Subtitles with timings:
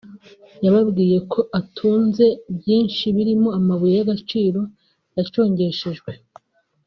[0.63, 2.25] yababwiye ko atunze
[2.57, 4.61] byinshi birimo amabuye y’agaciro
[5.15, 6.11] yashongeshejwe